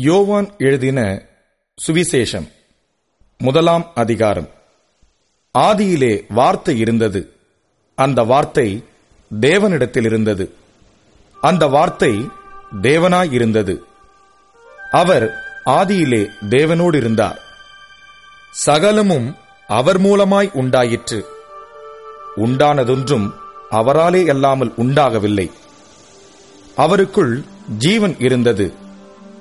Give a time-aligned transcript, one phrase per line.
[0.00, 1.22] யோவான் எழுதின
[1.86, 2.48] சுவிசேஷம்
[3.38, 4.48] முதலாம் அதிகாரம்.
[5.58, 7.32] ஆதியிலே வார்த்தை இருந்தது.
[7.94, 8.84] அந்த வார்த்தை
[9.40, 10.54] தேவனிடத்தில் இருந்தது.
[11.40, 12.28] அந்த வார்த்தை
[12.82, 13.78] தேவனாயிருந்தது
[14.90, 15.34] அவர்
[15.64, 17.40] ஆதியிலே தேவனோடு இருந்தார்.
[18.50, 19.36] சகலமும்
[19.66, 21.26] அவர் மூலமாய் உண்டாயிற்று.
[22.36, 23.34] உண்டானதொன்றும்
[23.70, 25.50] அவராலே அல்லாமல் உண்டாகவில்லை.
[26.76, 27.44] அவருக்குள்
[27.78, 28.82] ஜீவன் இருந்தது.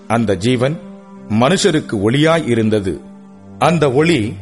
[0.08, 0.80] அந்த ஜீவன்
[1.30, 3.02] மனுஷருக்கு ஒளியாய் இருந்தது.
[3.60, 4.34] அந்த ஒளி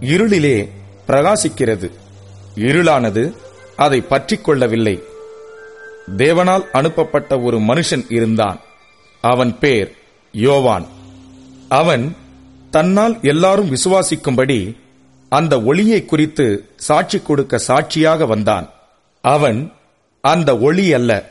[0.00, 0.68] இருளிலே
[1.06, 1.90] பிரகாசிக்கிறது.
[2.56, 3.34] இருளானது
[3.76, 5.02] அதை பற்றி கொள்ளவில்லை.
[6.16, 8.60] தேவனால் அனுப்பப்பட்ட ஒரு மனுஷன் இருந்தான்.
[9.20, 9.94] அவன் பேர்
[10.32, 10.86] யோவான்.
[11.68, 12.16] அவன்
[12.70, 14.76] தன்னால் எல்லாரும் விசுவாசிக்கும்படி
[15.28, 18.70] அந்த ஒளியை குறித்து சாட்சி கொடுக்க சாட்சியாக வந்தான்.
[19.20, 19.72] அவன்
[20.20, 21.30] அந்த ஒளி அல்ல.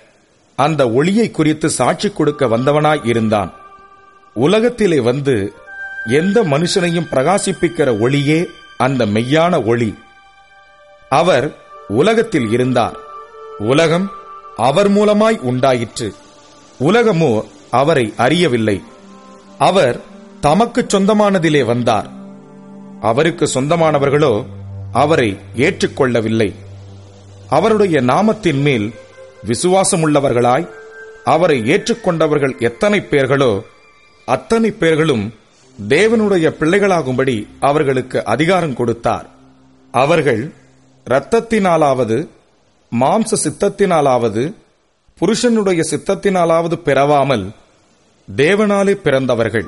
[0.56, 3.54] அந்த ஒளியை குறித்து சாட்சி கொடுக்க வந்தவனாய் இருந்தான்.
[4.38, 5.54] உலகத்திலே வந்து
[6.06, 9.96] எந்த மனுஷனையும் பிரகாசிப்பிக்கிற ஒளியே அந்த மெய்யான ஒளி.
[11.10, 11.56] அவர்
[11.88, 12.98] உலகத்தில் இருந்தார்.
[13.58, 14.12] உலகம்
[14.56, 16.14] அவர் மூலமாய் உண்டாயிற்று.
[16.80, 18.82] உலகமோ அவரை அறியவில்லை.
[19.58, 20.02] அவர்
[20.40, 22.10] தமக்கு சொந்தமானதிலே வந்தார்.
[23.02, 24.46] அவருக்கு சொந்தமானவர்களோ
[24.92, 26.56] அவரை ஏற்றுக்கொள்ளவில்லை.
[27.50, 28.94] அவருடைய நாமத்தின் மேல்
[29.46, 30.70] விசுவாசமுள்ளவர்களாய்
[31.24, 33.62] அவரை ஏற்றுக்கொண்டவர்கள் எத்தனை பேர்களோ
[34.28, 35.34] அத்தனை பேர்களும்
[35.88, 39.30] தேவனுடைய பிள்ளைகளாகும்படி அவர்களுக்கு அதிகாரம் கொடுத்தார்.
[39.92, 40.52] அவர்கள்
[41.10, 42.28] இரத்தத்தினாலாவது
[43.00, 44.54] மாம்ச சித்தத்தினாலாவது
[45.16, 47.52] புருஷனுடைய சித்தத்தினாலாவது பிறவாமல்
[48.36, 49.66] தேவனாலே பிறந்தவர்கள்.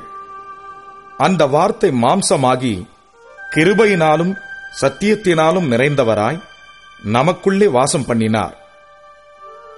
[1.16, 2.84] அந்த வார்த்தை மாம்சமாகி
[3.54, 4.34] கிருபையினாலும்
[4.80, 6.40] சத்தியத்தினாலும் நிறைந்தவராய்
[7.04, 8.56] நமக்குள்ளே வாசம் பண்ணினார்.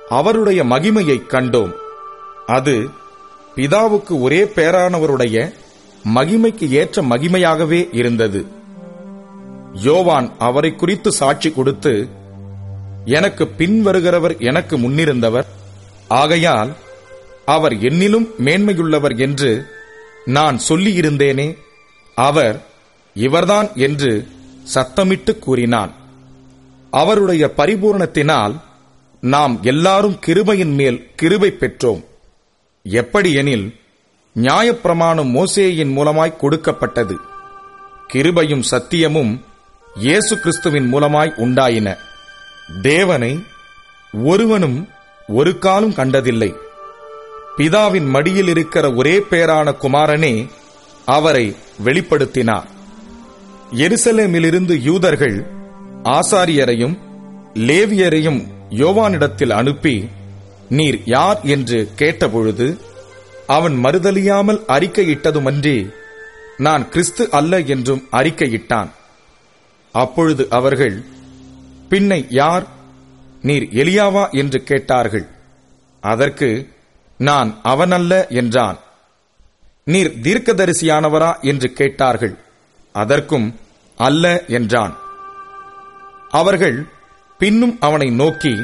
[0.09, 1.73] அவருடைய மகிமையைக் கண்டோம்.
[2.47, 3.01] அது
[3.57, 5.53] பிதாவுக்கு ஒரே பேரானவருடைய
[6.15, 8.47] மகிமைக்கு ஏற்ற மகிமையாகவே இருந்தது.
[9.75, 12.09] யோவான் அவரை குறித்து சாட்சி கொடுத்து
[13.05, 15.45] எனக்கு பின்வருகிறவர் எனக்கு முன்னிருந்தவர்.
[16.09, 16.73] ஆகையால்
[17.45, 19.67] அவர் என்னிலும் மேன்மையுள்ளவர் என்று
[20.25, 21.57] நான் சொல்லியிருந்தேனே.
[22.15, 22.65] அவர்
[23.15, 24.29] இவர்தான் என்று
[24.75, 25.93] சத்தமிட்டு கூறினான்.
[26.91, 28.61] அவருடைய பரிபூரணத்தினால்
[29.21, 32.11] நாம் எல்லாரும் கிருபையின் மேல் கிருபை பெற்றோம்.
[32.85, 33.75] எப்படியெனில்
[34.37, 37.17] நியாயப்பிரமாணம் மோசேயின் மூலமாய் கொடுக்கப்பட்டது.
[38.13, 39.41] கிருபையும் சத்தியமும்
[39.95, 41.97] இயேசு கிறிஸ்துவின் மூலமாய் உண்டாயின.
[42.83, 43.45] தேவனை
[44.23, 44.89] ஒருவனும்
[45.29, 46.55] ஒரு காலும் கண்டதில்லை.
[47.57, 50.49] பிதாவின் மடியில் இருக்கிற ஒரே பேரான குமாரனே
[51.05, 52.67] அவரை வெளிப்படுத்தினார்.
[53.71, 55.47] எருசலேமிலிருந்து யூதர்கள்
[56.05, 56.99] ஆசாரியரையும்
[57.55, 60.09] லேவியரையும் யோவானிடத்தில் அனுப்பி
[60.73, 62.81] நீர் யார் என்று கேட்டபொழுது
[63.47, 65.93] அவன் மறுதலியாமல் அறிக்கையிட்டதுமன்றி
[66.57, 68.91] நான் கிறிஸ்து அல்ல என்றும் அறிக்கையிட்டான்.
[69.93, 71.03] அப்பொழுது அவர்கள்
[71.89, 72.67] பின்னை யார்?
[73.43, 75.27] நீர் எலியாவா என்று கேட்டார்கள்.
[76.01, 76.69] அதற்கு
[77.19, 78.79] நான் அவனல்ல என்றான்.
[79.85, 81.41] நீர் தீர்க்கதரிசியானவரா?
[81.41, 82.37] என்று கேட்டார்கள்.
[82.93, 83.59] அதற்கும்
[83.97, 84.97] அல்ல என்றான்.
[86.31, 86.87] அவர்கள்
[87.39, 88.55] பின்னும் அவனை நோக்கி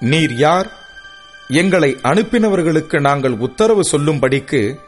[0.00, 0.84] நீர் யார்?
[1.48, 4.78] எங்களை அனுப்பினவர்களுக்கு நாங்கள் உத்தரவு சொல்லும்படிக்கு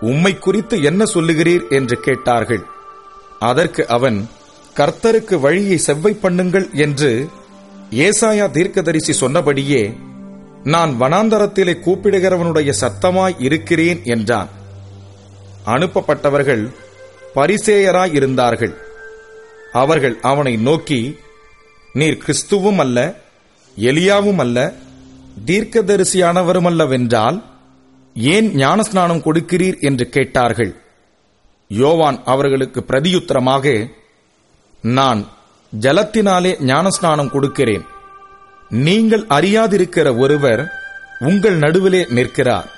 [0.00, 2.62] உம்மை குறித்து என்ன சொல்லுகிறீர் என்று கேட்டார்கள்.
[3.38, 4.28] அதற்கு அவன்
[4.76, 7.28] கர்த்தருக்கு வழியை செவ்வை பண்ணுங்கள் என்று
[7.90, 9.96] ஏசாயா தீர்க்கதரிசி சொன்னபடியே
[10.64, 14.48] நான் வனாந்தரத்திலே கூப்பிடுகிறவனுடைய சத்தமாய் இருக்கிறேன் என்றான்.
[15.66, 16.70] அனுப்பப்பட்டவர்கள்
[17.34, 18.74] பரிசேயராய் இருந்தார்கள்
[19.72, 21.18] அவர்கள் அவனை நோக்கி
[21.92, 23.16] நீர் கிறிஸ்துவும் அல்ல
[23.76, 24.74] எலியாவும் அல்ல
[25.44, 27.42] தீர்க்கதரிசியானவருமல்லவென்றால்
[28.14, 30.76] ஏன் ஞானஸ்நானம் கொடுக்கிறீர் என்று கேட்டார்கள்.
[31.68, 33.90] யோவான் அவர்களுக்கு பிரதியுத்தரமாக
[34.82, 35.26] நான்
[35.80, 37.84] ஜலத்தினாலே ஞானஸ்நானம் கொடுக்கிறேன்.
[38.68, 40.72] நீங்கள் அறியாதிருக்கிற ஒருவர்
[41.18, 42.70] உங்கள் நடுவிலே நிற்கிறார்.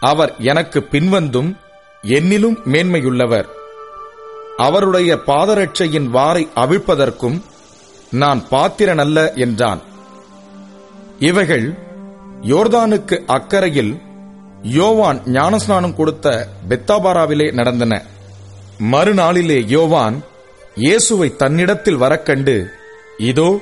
[0.00, 1.56] அவர் எனக்கு பின்வந்தும்
[2.02, 3.48] என்னிலும் மேன்மையுள்ளவர்.
[4.56, 7.40] அவருடைய பாதரட்சையின் வாரை அவிழ்ப்பதற்கும்
[8.10, 9.88] நான் பாத்திரனல்ல என்றான்.
[11.28, 11.66] இவைகள்
[12.42, 13.90] யோர்தானுக்கு அக்கறையில்
[14.62, 16.26] யோவான் ஞானஸ்நானம் கொடுத்த
[16.68, 18.02] பெத்தாபாராவிலே நடந்தன.
[18.92, 20.16] மறுநாளிலே யோவான்
[20.74, 22.54] இயேசுவை தன்னிடத்தில் வரக்கண்டு
[23.18, 23.60] இதோ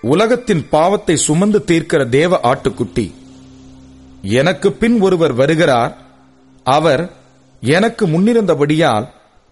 [0.00, 3.06] உலகத்தின் பாவத்தை சுமந்து தீர்க்கிற தேவ ஆட்டுக்குட்டி.
[4.22, 5.96] எனக்கு பின் ஒருவர் வருகிறார்.
[6.64, 7.12] அவர்
[7.60, 9.06] எனக்கு முன்னிருந்தபடியால்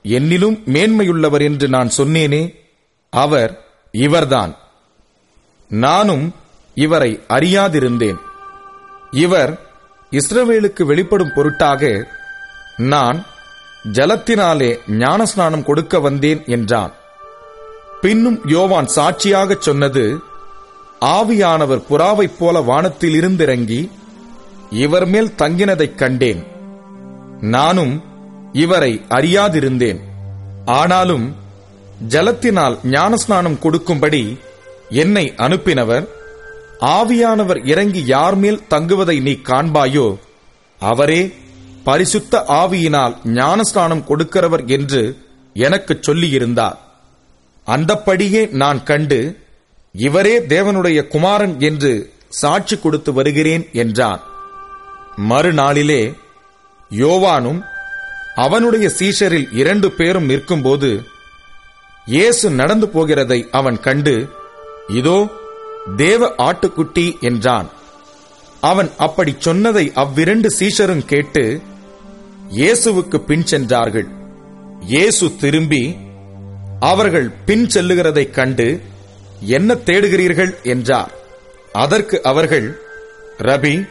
[0.05, 2.43] என்னிலும் மேன்மையுள்ளவர் என்று நான் சொன்னேனே
[3.11, 3.53] அவர்
[3.91, 4.57] இவர்தான்.
[5.71, 6.25] நானும்
[6.75, 8.17] இவரை அறியாதிருந்தேன்.
[9.11, 9.61] இவர்
[10.11, 12.09] இஸ்ரவேலுக்கு வெளிப்படும் பொருட்டாக
[12.77, 13.25] நான்
[13.93, 16.93] ஜலத்தினாலே ஞானஸ்நானம் கொடுக்க வந்தேன் என்றான்.
[18.01, 20.21] பின்னும் யோவான் சாட்சியாகச் சொன்னது
[21.01, 23.91] ஆவியானவர் புறாவைப் போல வானத்தில் இருந்திறங்கி
[24.71, 26.47] இவர் மேல் தங்கினதைக் கண்டேன்.
[27.41, 28.03] நானும்
[28.53, 30.01] இவரை அறியாதிருந்தேன்.
[30.65, 31.37] ஆனாலும்
[32.09, 34.39] ஜலத்தினால் ஞானஸ்நானம் கொடுக்கும்படி
[34.89, 36.09] என்னை அனுப்பினவர்
[36.87, 40.19] ஆவியானவர் இறங்கி யார் மேல் தங்குவதை நீ காண்பாயோ
[40.81, 41.33] அவரே
[41.85, 45.03] பரிசுத்த ஆவியினால் ஞானஸ்நானம் கொடுக்கிறவர் என்று
[45.55, 46.79] எனக்குச் சொல்லியிருந்தார்.
[47.67, 49.37] அந்தப்படியே நான் கண்டு
[49.93, 54.21] இவரே தேவனுடைய குமாரன் என்று சாட்சி கொடுத்து வருகிறேன் என்றான்.
[55.29, 56.15] மறுநாளிலே
[56.91, 57.61] யோவானும்
[58.35, 60.91] அவனுடைய சீஷரில் இரண்டு பேரும் நிற்கும்போது
[62.07, 64.29] இயேசு நடந்து போகிறதை அவன் கண்டு
[64.89, 65.29] இதோ
[65.97, 67.71] தேவ ஆட்டுக்குட்டி என்றான்.
[68.61, 71.61] அவன் அப்படிச் சொன்னதை அவ்விரண்டு சீஷரும் கேட்டு
[72.51, 74.07] இயேசுவுக்கு பின் சென்றார்கள்.
[74.81, 75.97] இயேசு திரும்பி
[76.81, 78.83] அவர்கள் பின் செல்லுகிறதைக் கண்டு
[79.41, 80.63] என்ன தேடுகிறீர்கள்?
[80.63, 81.13] என்றார்.
[81.73, 82.81] அதற்கு அவர்கள்
[83.39, 83.89] ரபி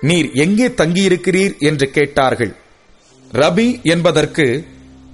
[0.00, 1.58] நீர் எங்கே தங்கியிருக்கிறீர்?
[1.58, 2.56] என்று கேட்டார்கள்.
[3.32, 4.66] ரபி என்பதற்கு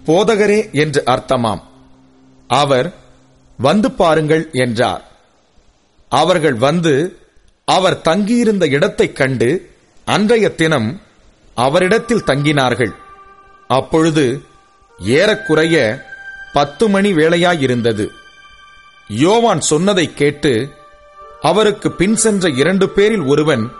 [0.07, 1.63] போதகரே என்று அர்த்தமாம்.
[2.49, 2.95] அவர்
[3.57, 5.12] வந்து பாருங்கள் என்றார்.
[6.13, 7.19] அவர்கள் வந்து
[7.65, 9.71] அவர் தங்கியிருந்த இடத்தைக் கண்டு
[10.05, 11.01] அன்றைய தினம்
[11.55, 12.95] அவரிடத்தில் தங்கினார்கள்.
[13.69, 14.41] அப்பொழுது
[15.05, 16.05] ஏறக்குறைய
[16.53, 18.09] பத்து மணி வேளையாயிருந்தது.
[19.09, 20.69] யோவான் சொன்னதைக் கேட்டு
[21.41, 23.73] அவருக்கு பின் சென்ற இரண்டு பேரில் ஒருவன்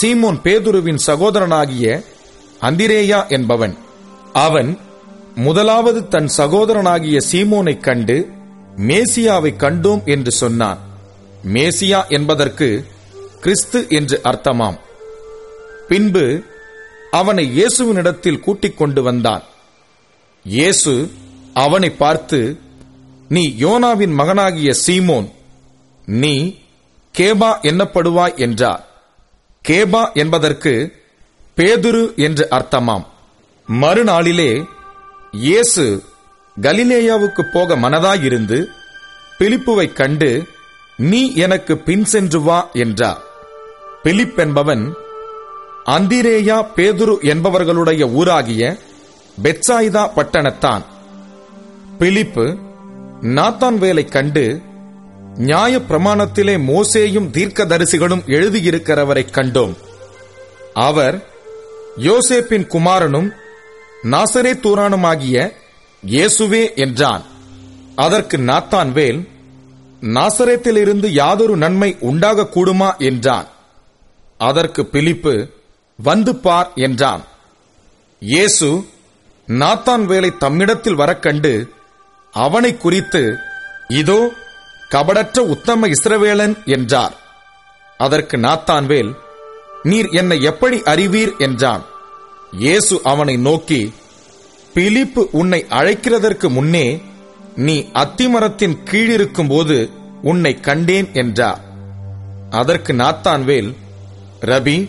[0.00, 2.04] சீமோன் பேதுருவின் சகோதரனாகிய
[2.60, 3.76] அந்திரேயா என்பவன்.
[4.32, 4.78] அவன்
[5.34, 8.28] முதலாவது தன் சகோதரனாகிய சீமோனைக் கண்டு
[8.76, 10.90] மேசியாவை கண்டோம் என்று சொன்னான்.
[11.44, 12.84] மேசியா என்பதற்கு
[13.40, 14.78] கிறிஸ்து என்று அர்த்தமாம்.
[15.88, 16.42] பின்பு
[17.10, 19.42] அவனை இயேசுவினிடத்தில் கூட்டிக் கொண்டு வந்தான்.
[20.44, 21.10] இயேசு
[21.54, 22.58] அவனை பார்த்து
[23.28, 25.30] நீ யோனாவின் மகனாகிய சீமோன்
[26.06, 26.60] நீ
[27.18, 28.36] கேபா என்னப்படுவாய்?
[28.36, 28.88] என்றார்.
[29.68, 30.92] கேபா என்பதற்கு
[31.56, 33.06] பேதுரு என்று அர்த்தமாம்.
[33.70, 34.64] மறுநாளிலே
[35.32, 36.02] இயேசு
[36.60, 38.64] கலிலேயாவுக்கு போக மனதாயிருந்து
[39.38, 40.46] பிலிப்புவை கண்டு
[40.96, 43.20] நீ எனக்கு பின் சென்று வா என்றார்.
[44.02, 44.94] பிலிப் என்பவன்
[45.86, 48.78] அந்திரேயா பேதுரு என்பவர்களுடைய ஊராகிய
[49.42, 50.84] பெட்சாயிதா பட்டணத்தான்.
[51.98, 52.58] பிலிப்பு
[53.22, 54.60] நாத்தான் வேலை கண்டு
[55.36, 59.74] நியாய பிரமாணத்திலே மோசேயும் தீர்க்கதரிசிகளும் எழுதியிருக்கிறவரைக் கண்டோம்.
[60.74, 61.26] அவர்
[61.98, 63.32] யோசேப்பின் குமாரனும்
[64.02, 65.52] நாசரே தூரானுமாகிய
[66.06, 67.22] இயேசுவே என்றான்.
[67.96, 69.28] அதற்கு நாத்தான்வேல்
[70.02, 73.48] நாசரேத்திலிருந்து யாதொரு நன்மை உண்டாக கூடுமா என்றான்.
[74.40, 75.34] அதற்கு பிலிப்பு
[75.98, 77.22] வந்து பார் என்றான்.
[78.22, 78.68] இயேசு
[79.48, 81.52] நாத்தான் வேலை தம்மிடத்தில் வரக்கண்டு
[82.34, 83.22] அவனை குறித்து
[84.00, 84.20] இதோ
[84.90, 87.14] கபடற்ற உத்தம இஸ்ரவேலன் என்றார்.
[87.98, 89.10] அதற்கு நாத்தான்வேல்
[89.82, 91.84] நீர் என்னை எப்படி அறிவீர் என்றான்.
[92.52, 93.80] இயேசு அவனை நோக்கி
[94.74, 96.86] பிலிப்பு உன்னை அழைக்கிறதற்கு முன்னே
[97.56, 99.90] நீ அத்திமரத்தின் கீழிருக்கும் போது
[100.22, 101.60] உன்னை கண்டேன் என்றார்
[102.50, 103.74] அதற்கு நாத்தான்வேல்
[104.40, 104.88] ரபி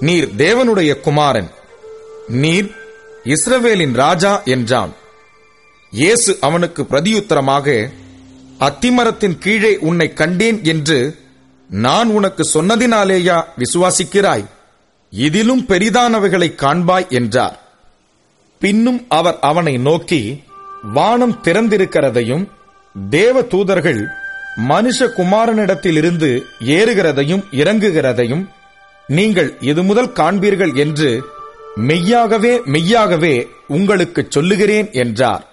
[0.00, 1.50] நீர் தேவனுடைய குமாரன்.
[2.28, 2.70] நீர்
[3.24, 4.92] இஸ்ரவேலின் ராஜா என்றான்.
[5.90, 7.90] இயேசு அவனுக்கு பிரதியுத்தரமாக
[8.58, 11.18] அத்திமரத்தின் கீழே உன்னை கண்டேன் என்று
[11.70, 14.44] நான் உனக்கு சொன்னதினாலேயா விசுவாசிக்கிறாய்?
[15.10, 17.60] இதிலும் பெரிதானவைகளை காண்பாய் என்றார்.
[18.58, 20.42] பின்னும் அவர் அவனை நோக்கி
[20.82, 22.48] வானம் திறந்திருக்கிறதையும்
[23.10, 24.08] தேவ தூதர்கள்
[24.68, 28.44] மனுஷகுமாரனிடத்திலிருந்து ஏறுகிறதையும் இறங்குகிறதையும்
[29.06, 31.22] நீங்கள் இது முதல் காண்பீர்கள் என்று
[31.76, 35.51] மெய்யாகவே மெய்யாகவே உங்களுக்கு சொல்லுகிறேன் என்றார்.